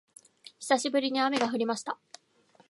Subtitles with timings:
[0.57, 1.99] 久しぶりに雨が降りました